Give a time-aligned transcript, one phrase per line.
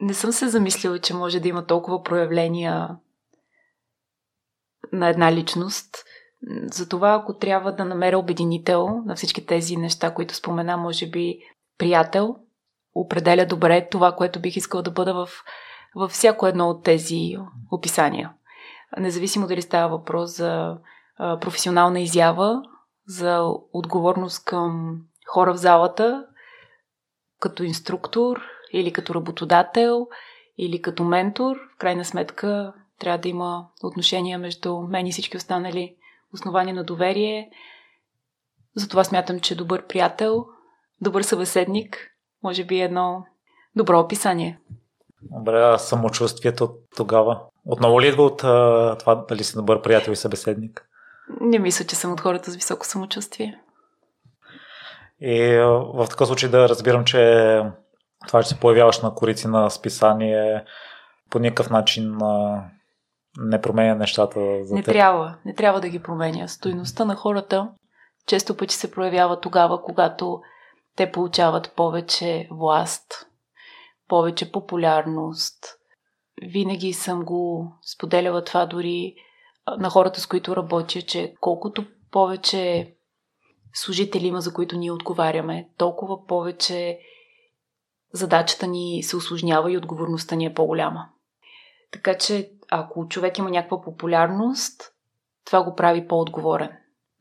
[0.00, 2.88] не съм се замислила, че може да има толкова проявления
[4.92, 6.04] на една личност.
[6.72, 11.38] Затова, ако трябва да намеря обединител на всички тези неща, които спомена, може би
[11.78, 12.36] приятел,
[12.94, 15.28] определя добре това, което бих искала да бъда в,
[15.94, 17.36] във всяко едно от тези
[17.70, 18.32] описания.
[18.98, 20.76] Независимо дали става въпрос за
[21.18, 22.62] професионална изява,
[23.06, 23.42] за
[23.72, 24.96] отговорност към
[25.26, 26.26] хора в залата,
[27.40, 28.40] като инструктор
[28.72, 30.08] или като работодател
[30.58, 31.56] или като ментор.
[31.74, 35.94] В крайна сметка трябва да има отношения между мен и всички останали
[36.34, 37.50] основания на доверие.
[38.76, 40.46] Затова смятам, че добър приятел,
[41.00, 42.10] добър събеседник,
[42.42, 43.24] може би е едно
[43.76, 44.58] добро описание.
[45.22, 47.40] Добре, а самочувствието тогава?
[47.66, 50.86] Отново ли идва от а, това дали си добър приятел и събеседник?
[51.40, 53.60] Не мисля, че съм от хората с високо самочувствие.
[55.20, 55.58] И
[55.94, 57.62] в такъв случай да разбирам, че
[58.26, 60.64] това, че се появяваш на корици на списание,
[61.30, 62.18] по никакъв начин
[63.38, 64.92] не променя нещата за Не теб.
[64.92, 65.36] трябва.
[65.44, 66.48] Не трябва да ги променя.
[66.48, 67.68] Стойността на хората
[68.26, 70.40] често пъти се проявява тогава, когато
[70.96, 73.26] те получават повече власт,
[74.08, 75.58] повече популярност.
[76.42, 79.14] Винаги съм го споделяла това дори
[79.78, 82.94] на хората, с които работя, че колкото повече
[83.74, 86.98] служители има, за които ние отговаряме, толкова повече
[88.12, 91.08] задачата ни се осложнява и отговорността ни е по-голяма.
[91.92, 94.92] Така че, ако човек има някаква популярност,
[95.44, 96.70] това го прави по-отговорен.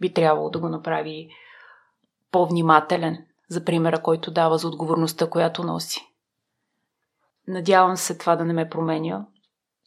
[0.01, 1.29] Би трябвало да го направи
[2.31, 6.07] по-внимателен за примера, който дава за отговорността, която носи.
[7.47, 9.25] Надявам се това да не ме променя.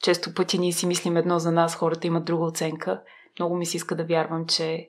[0.03, 3.03] Често пъти ние си мислим едно за нас, хората имат друга оценка.
[3.39, 4.89] Много ми се иска да вярвам, че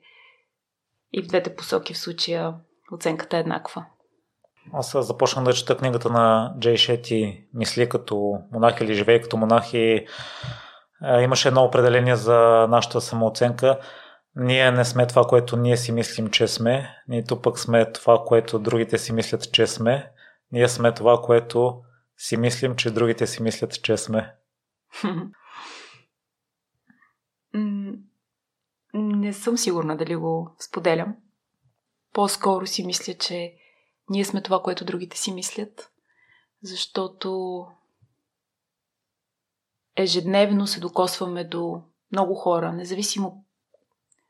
[1.14, 2.54] и в двете посоки в случая
[2.92, 3.86] оценката е еднаква.
[4.74, 9.74] Аз започнах да чета книгата на Джей Шети Мисли като монах или живее като монах
[9.74, 10.08] и
[11.22, 13.80] имаше едно определение за нашата самооценка.
[14.36, 18.60] Ние не сме това, което ние си мислим, че сме, нито пък сме това, което
[18.60, 20.12] другите си мислят, че сме.
[20.52, 21.82] Ние сме това, което
[22.18, 24.36] си мислим, че другите си мислят, че сме.
[28.94, 31.16] Не съм сигурна дали го споделям.
[32.14, 33.54] По-скоро си мисля, че
[34.10, 35.92] ние сме това, което другите си мислят,
[36.62, 37.66] защото
[39.96, 41.82] ежедневно се докосваме до
[42.12, 43.46] много хора, независимо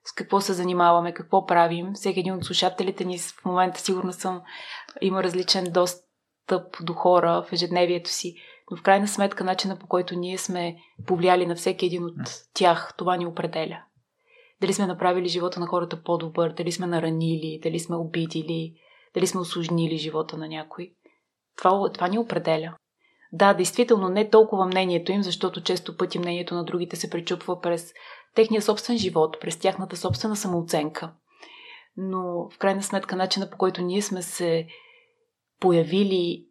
[0.05, 1.93] с какво се занимаваме, какво правим.
[1.93, 4.41] Всеки един от слушателите ни в момента сигурно съм
[5.01, 8.35] има различен достъп до хора в ежедневието си.
[8.71, 12.11] Но в крайна сметка начина по който ние сме повлияли на всеки един от
[12.53, 13.83] тях, това ни определя.
[14.61, 18.75] Дали сме направили живота на хората по-добър, дали сме наранили, дали сме обидили,
[19.13, 20.93] дали сме осложнили живота на някой.
[21.57, 22.75] Това, това ни определя.
[23.31, 27.93] Да, действително не толкова мнението им, защото често пъти мнението на другите се пречупва през
[28.35, 31.11] техния собствен живот, през тяхната собствена самооценка.
[31.97, 34.67] Но в крайна сметка начина по който ние сме се
[35.59, 36.45] появили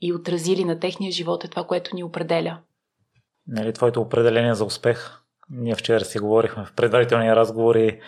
[0.00, 2.58] и отразили на техния живот е това, което ни определя.
[3.46, 5.20] Нали, твоето определение за успех?
[5.50, 8.00] Ние вчера си говорихме в предварителния разговор и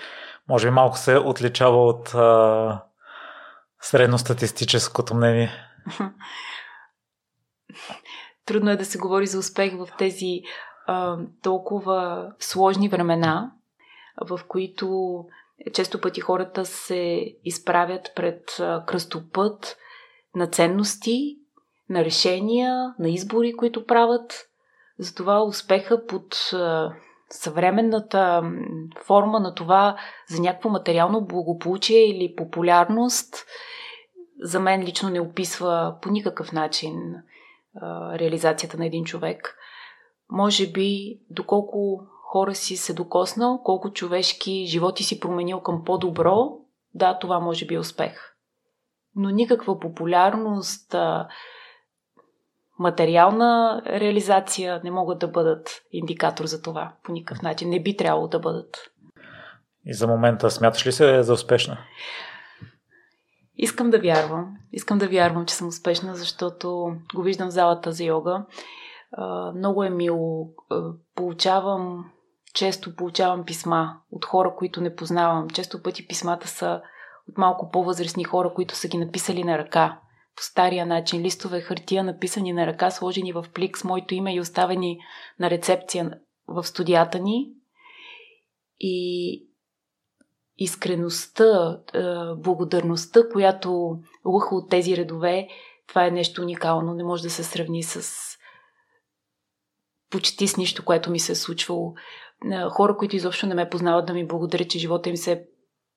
[0.48, 2.82] може би малко се отличава от а,
[3.80, 5.50] средностатистическото мнение.
[8.44, 10.42] Трудно е да се говори за успех в тези
[10.86, 13.52] а, толкова сложни времена,
[14.20, 15.24] в които
[15.72, 18.42] често пъти хората се изправят пред
[18.86, 19.76] кръстопът
[20.34, 21.38] на ценности,
[21.90, 24.48] на решения, на избори, които правят.
[24.98, 26.50] Затова успеха под
[27.30, 28.52] съвременната
[29.04, 29.96] форма на това
[30.26, 33.46] за някакво материално благополучие или популярност
[34.40, 37.14] за мен лично не описва по никакъв начин
[38.12, 39.56] реализацията на един човек.
[40.30, 46.58] Може би доколко хора си се докоснал, колко човешки животи си променил към по-добро,
[46.94, 48.34] да, това може би е успех.
[49.16, 50.94] Но никаква популярност,
[52.78, 57.70] материална реализация не могат да бъдат индикатор за това по никакъв начин.
[57.70, 58.76] Не би трябвало да бъдат.
[59.84, 61.78] И за момента смяташ ли се за успешна?
[63.56, 64.56] Искам да вярвам.
[64.72, 68.44] Искам да вярвам, че съм успешна, защото го виждам в залата за йога.
[69.54, 70.48] Много е мило.
[71.14, 72.10] Получавам,
[72.54, 75.50] често получавам писма от хора, които не познавам.
[75.50, 76.80] Често пъти писмата са
[77.28, 79.98] от малко по-възрастни хора, които са ги написали на ръка
[80.38, 81.22] по стария начин.
[81.22, 84.98] Листове хартия, написани на ръка, сложени в плик с моето име и оставени
[85.40, 86.10] на рецепция
[86.46, 87.52] в студията ни.
[88.80, 89.48] И
[90.58, 91.80] искреността,
[92.36, 95.48] благодарността, която лъха от тези редове,
[95.86, 96.94] това е нещо уникално.
[96.94, 98.28] Не може да се сравни с
[100.10, 101.94] почти с нищо, което ми се е случвало.
[102.70, 105.42] Хора, които изобщо не ме познават, да ми благодарят, че живота им се е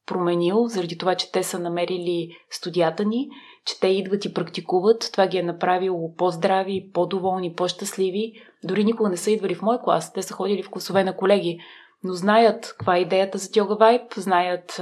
[0.05, 3.29] променил, заради това, че те са намерили студията ни,
[3.65, 5.09] че те идват и практикуват.
[5.11, 8.33] Това ги е направило по-здрави, по-доволни, по-щастливи.
[8.63, 10.13] Дори никога не са идвали в мой клас.
[10.13, 11.59] Те са ходили в класове на колеги,
[12.03, 14.81] но знаят каква е идеята за Йога Вайб, знаят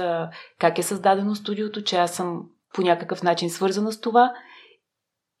[0.58, 2.42] как е създадено студиото, че аз съм
[2.74, 4.32] по някакъв начин свързана с това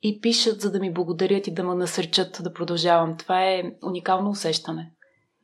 [0.02, 3.16] и пишат, за да ми благодарят и да ме насърчат да продължавам.
[3.16, 4.92] Това е уникално усещане.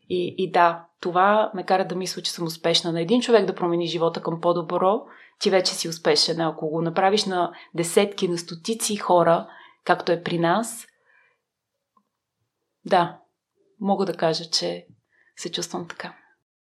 [0.08, 2.92] И, и да, това ме кара да мисля, че съм успешна.
[2.92, 5.00] На един човек да промени живота към по-добро,
[5.38, 6.40] ти вече си успешен.
[6.40, 9.48] Ако го направиш на десетки, на стотици хора,
[9.84, 10.86] както е при нас,
[12.84, 13.18] да,
[13.80, 14.86] мога да кажа, че
[15.36, 16.14] се чувствам така.